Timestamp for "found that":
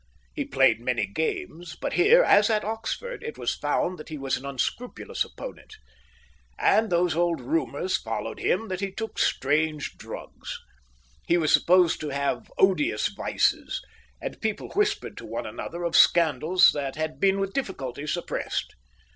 3.53-4.09